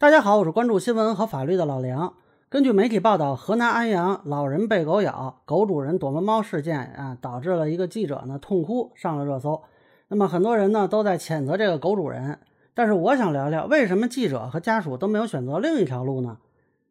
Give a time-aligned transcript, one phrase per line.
[0.00, 2.14] 大家好，我是关注新闻和法律的老梁。
[2.48, 9.60] 根据媒体报道，河南安阳老人被狗咬，狗主人躲猫猫事件啊，导致了一个记者呢痛哭，上了热搜。
[10.06, 12.38] 那么很多人呢都在谴责这个狗主人，
[12.74, 16.38] 但是我想聊聊，为什么记者和家属都没有选择另一条路呢？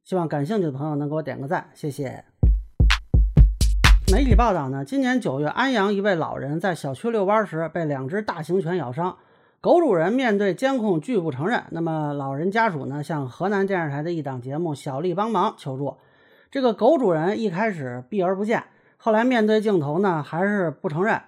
[0.04, 2.26] 希望感兴趣的朋友能给我点个赞，谢谢。
[4.12, 9.16] 媒体报道呢，今年九月，安阳一位老人在小区遛弯时被两只大型犬咬伤。
[9.68, 15.98] 狗主人面对监控拒不承认，那么老人家属呢向河南电视台的一档节目《小丽帮忙》求助。
[16.50, 18.64] 这个狗主人一开始避而不见，
[18.96, 21.20] 后来面对镜头呢还是不承认。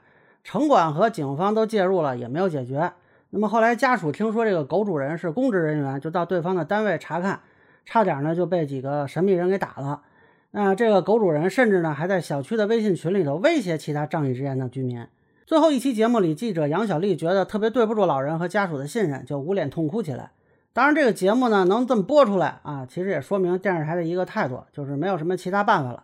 [0.42, 2.94] 城管和警方都介入了，也没有解决。
[3.32, 7.42] 那么后来家属听说这个狗主人是公职人员，就到对方的单位查看，
[7.84, 10.04] 差点呢就被几个神秘人给打了。
[10.52, 15.06] 那这个狗主人甚至呢还在小区的微信群里头威胁其他仗义执言的居民。
[15.50, 20.30] 最后一期节目里，记者杨小丽觉得特别对不住老人和家属的信任，就捂脸痛哭起来。
[20.74, 26.04] 当然，这个节目呢能这么播出来啊，其实也说明电视台的一个态度，就是没有什么其他办法了。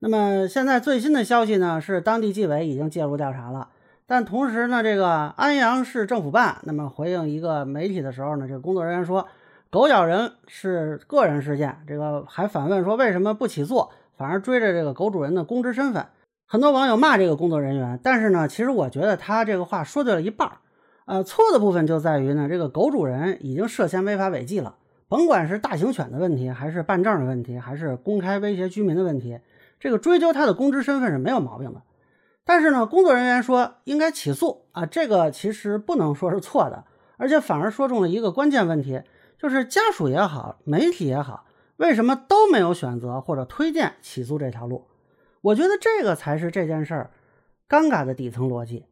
[0.00, 3.70] 那么现在最新的消息呢是，当地纪委已经介入调查了，
[4.06, 9.26] 但同时呢，这个安阳市政府办那么回应一个媒体的时候呢，这个工作人员说，
[9.70, 16.04] 狗咬人是个人事件，这个还反问说为什么不起诉，反而追着这个狗主人的公职身份。
[16.48, 20.58] 很多网友骂这个工作人员，但是呢，其实我觉得他这个话说对了一半儿。
[21.04, 24.76] 呃，错的部分就在于呢，这个狗主人已经涉嫌违法违纪了，
[25.08, 29.40] 甭管是大型犬的问题，还是办证的问题，还是公开威胁居民的问题，
[29.80, 31.82] 这个追究他的公职身份是没有毛病的。
[32.44, 36.84] 但是呢，工作人员说应该起诉啊，这个其实不能说是错的，
[37.16, 39.02] 而且反而说中了一个关键问题，
[39.36, 41.44] 就是家属也好，媒体也好，
[41.76, 44.86] 为什么都没有选择或者推荐起诉这条路？
[45.46, 47.10] 我觉得这个才是这件事儿
[47.68, 48.84] 尴尬的底层逻辑，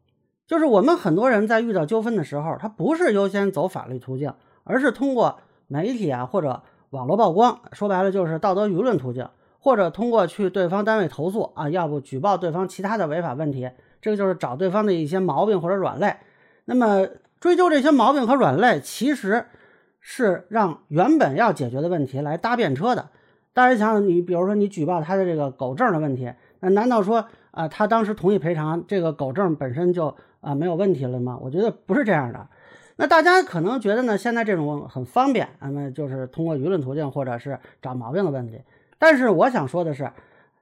[0.47, 9.27] 就是我们很多人在遇到纠纷的时候，他不是优先走法律途径，而是通过媒体啊或者网络曝光，说白了就是道德舆论途径，
[9.59, 13.69] 或者通过去对方单位投诉啊，要不举报对方其他的违法问题，
[14.01, 16.17] 这个就是找对方的一些毛病或者软肋。
[16.63, 17.05] 那么
[17.41, 19.47] 追究这些毛病和软肋，其实
[19.99, 23.09] 是让原本要解决的问题来搭便车的。
[23.53, 26.29] 大家想想，你比如说你举报他的这个狗证的问题，
[26.59, 31.37] 那难道说啊他当时同意赔偿，这个狗证本身就啊没有问题了吗？
[31.41, 32.47] 我觉得不是这样的。
[32.95, 38.61] 那大家可能觉得呢，现在这种很方便，那么就是通过舆论途径或者是找毛病的问题。
[38.97, 40.11] 但是我想说的是，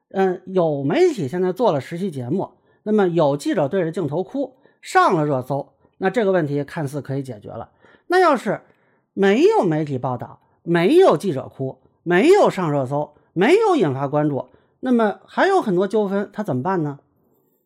[0.09, 2.49] 嗯，有媒体现在做了实习节目，
[2.83, 7.69] 那么有记者对着镜头哭，上了热搜，那这个问题看似可以解决了。
[8.07, 8.61] 那要是
[9.13, 11.79] 没有媒体报道，没有记者哭。
[12.05, 14.49] 没有上热搜，没有引发关注，
[14.85, 16.99] 那么还有很多纠纷，他怎么办呢？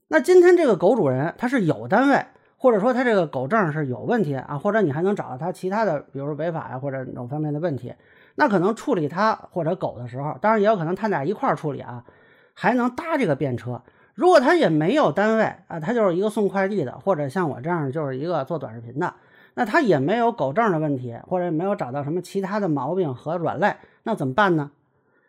[0.09, 2.23] 那今天这个狗主人他是有单位，
[2.57, 7.91] 或者说他这个狗证是有问题啊，或者你还能找到他其他的，比如违法呀或者某方面的问题，
[8.35, 12.05] 那可能处理他或者狗的时候，当然也有可能他俩一块儿处理啊，
[12.53, 13.81] 还能搭这个便车。
[14.13, 19.15] 如果他也没有单位啊，他就是一个送快递的，或者像我这样就是一个做短视频的。
[19.55, 24.69] 那他也没有狗证的问题，或者没有找到什么其他的毛病和软肋，那怎么办呢？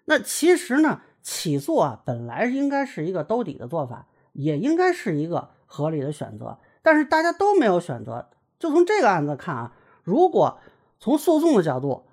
[0.04, 1.00] 那其实呢，
[1.30, 6.56] 起诉啊，本来应该是一个兜底的做法，也应该是一个合理的选择。
[6.80, 8.30] 但是大家都没有选择。
[8.58, 9.72] 就从这个案子看啊，
[10.02, 10.58] 如果
[10.98, 12.06] 从诉讼的角度，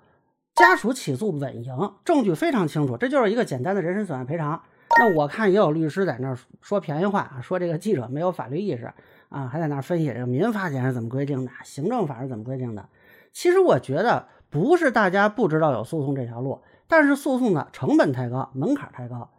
[0.54, 4.60] 家属起诉稳赢，证据非常清楚，这就是一个简单的人身损害赔偿。
[4.98, 8.92] 那我看也有律师在那儿说便宜话，说这个记者没有法律意识。
[9.30, 12.86] 啊，还在那儿分析这个民法典是怎么规定的，行政法是怎么规定的。
[13.32, 19.30] 其实我觉得不是大家不知道有诉讼这条路，但是诉讼的成本太高，门槛太高。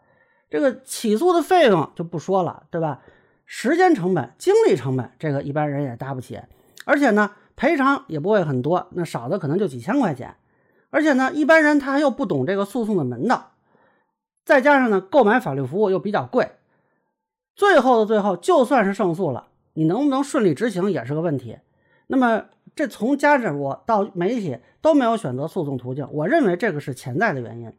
[0.49, 3.01] 这个起诉的费用就不说了，对吧？
[3.45, 6.39] 时间成本、精力成本，这个一般人也搭不起。
[6.85, 10.35] 而且呢，赔偿也不会很多，那少的可能就几千块钱。
[10.89, 13.51] 而且呢，一般人他又不懂这个诉讼的门道，
[14.45, 16.51] 再加上呢，购买法律服务又比较贵。
[17.55, 19.47] 最后的最后，就算是胜诉了。
[19.73, 21.57] 你能不能顺利执行也是个问题。
[22.07, 22.45] 那么，
[22.75, 27.71] 这从家属到媒体都没有选择诉讼途径，我认为这个是潜在的原因。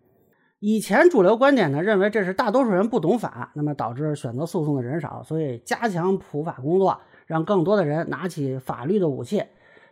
[0.60, 9.44] 以前主流观点呢，认为这是大多数人不懂法，那么导致选择诉讼的人少，所以加强普法工作，让更多的人拿起法律的武器。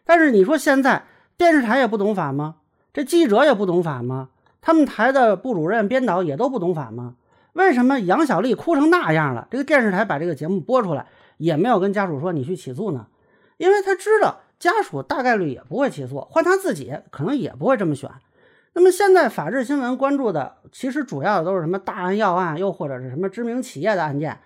[0.05, 1.05] 但是你说现在
[1.37, 2.57] 电视台也不懂法吗？
[2.93, 4.31] 这记者也不懂法吗？
[4.61, 7.15] 他们台的部主任、编导也都不懂法吗？
[7.53, 11.07] 为什么杨小丽哭成那样了，这个电视台把这个节目播出来？
[11.39, 13.07] 也没有跟家属说你去起诉呢，
[13.57, 18.11] 因为他知道家属大概率也不会起诉，换他自己可能也不会这么选。
[18.75, 24.39] 那么现在法制新闻关注的其实主要的都是什么大案要案，又或者是什么知名企业的案件。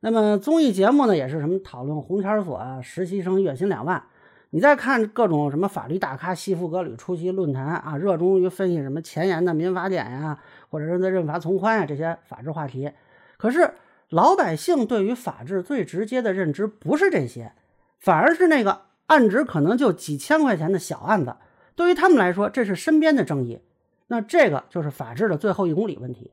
[0.00, 4.02] 那么综艺节目呢，也是什么讨论红圈所啊，实习生月薪两万。
[4.50, 10.38] 你再看各种什么法律大咖西服革履出席论坛啊，热衷于分析什么前沿的民法典呀，
[10.70, 12.92] 或者是在认罚从宽呀这些法治话题。
[13.36, 13.72] 可是
[14.10, 17.52] 老百姓对于法治最直接的认知不是这些，
[18.04, 21.36] 反而是那个案值可能就几千块钱的小案子。
[21.74, 23.60] 对于他们来说，这是身边的正义。
[24.08, 26.30] 那这个就是法治的最后一公里问题。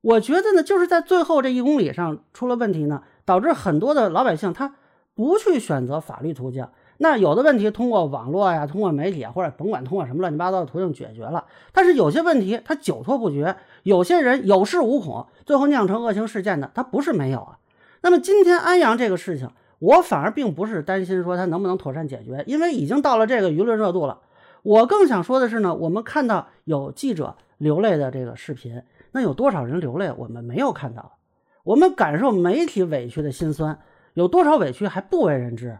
[0.00, 4.74] 我觉得呢，就是在最后这一公里上出了问题呢，导致很多的老百姓他
[5.14, 6.66] 不去选择法律途径。
[6.98, 13.54] 那有的问题通过网络呀，通过媒体或者甭管通过什么乱七八糟的途径解决了，但是有些问题他久拖不决，
[13.84, 17.58] 有些人有恃无恐，最后酿成恶性事件的，他不是没有啊。
[18.02, 19.48] 那么今天安阳这个事情，
[19.80, 24.20] 我反而并不是担心说他能不能妥善解决，因为已经到了这个舆论热度了。
[24.62, 28.82] 我更想说的是呢，我们看到有记者流泪的这个视频，
[29.12, 31.16] 那有多少人流泪，我们没有看到。
[31.64, 33.80] 我们感受媒体委屈的心酸，
[34.14, 35.78] 有多少委屈还不为人知。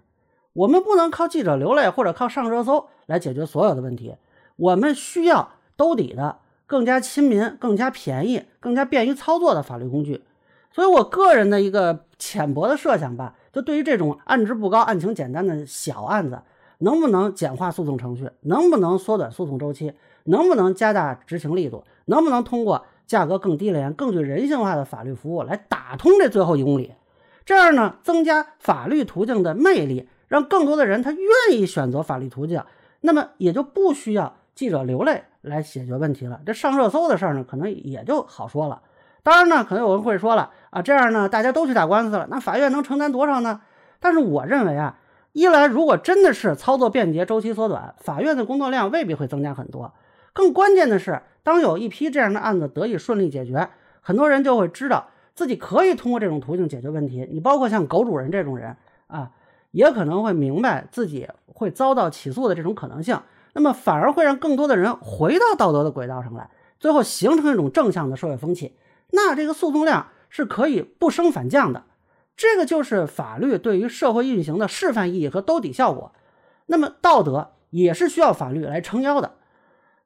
[0.55, 4.17] 我们不能靠记者流泪或者靠上热搜来解决所有的问题，
[4.57, 10.25] 我们需要兜底的、更加亲民、更加便宜、更加便于操作的法律工具。
[10.73, 16.41] 所以，我个人的一个浅薄的设想吧，就对于这种案值不高、案情简单的小案子，
[16.79, 18.31] 能不能简化诉讼程序？
[18.43, 19.93] 能不能缩短诉讼周期？
[20.25, 21.85] 能不能加大执行力度？
[22.07, 26.93] 能不能通过价格更低廉、更具人性化的法律服务来打通这最后一公里？
[27.45, 30.09] 这样呢，增加法律途径的魅力。
[30.29, 32.63] 让更多的人他愿意选择法律途径，
[33.01, 36.41] 那么也就不需要记者流泪来解决问题了。
[36.47, 38.81] 这上热搜的事儿呢，可能也就好说了。
[39.23, 43.61] 当然呢，可能有人会说了啊，这样呢，大家都去打官司了，那法院能承担多少呢？
[43.99, 44.99] 但是我认为啊，
[45.33, 49.93] 一来如果真的是操作便捷、周期缩短，法院的工作量未必会增加很多。
[50.33, 53.69] 更关键的是，当有一批这样的案子得以顺利解决，
[54.01, 57.29] 很多人就会知道自己可以通过这种途径解决问题。
[57.31, 58.77] 你包括像狗主人这种人
[59.07, 59.31] 啊。
[59.73, 63.17] 也可能会明白自己会遭到起诉的这种可能性，
[63.53, 66.51] 那么反而会让更多的人回到道德的轨道上来，
[66.81, 68.75] 最后形成一种正向的社会风气。
[69.13, 71.85] 那这个诉讼量是可以不升反降的，
[72.37, 76.13] 这个就是法律对于社会运行的示范意义和兜底效果。
[76.67, 79.33] 那么道德也是需要法律来撑腰的，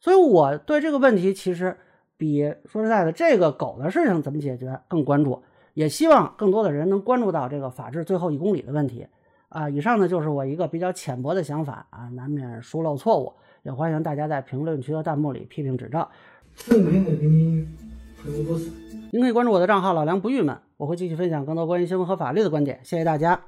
[0.01, 1.77] 所以我对这个问题其实
[2.17, 5.43] 比说实在的这个狗的事情怎么解决更关注，
[5.75, 9.07] 也希望更多的人能关注到这个法治最后一公里的问题。
[9.51, 16.05] 啊，以上呢就是我一个比较浅薄的想法啊，难免疏漏错误，也欢迎大家在评论区和弹幕里批评指正。
[16.57, 17.69] 正片的给你。
[19.13, 22.81] 您可以关注我的账号老梁不郁闷，我会继续分享更多关于新闻和法律的观点。
[22.83, 23.45] 谢谢大家。